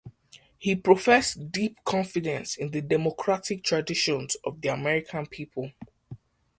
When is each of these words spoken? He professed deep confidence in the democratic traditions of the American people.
He 0.57 0.75
professed 0.75 1.51
deep 1.51 1.77
confidence 1.83 2.55
in 2.57 2.71
the 2.71 2.81
democratic 2.81 3.63
traditions 3.63 4.35
of 4.43 4.59
the 4.61 4.69
American 4.69 5.27
people. 5.27 5.73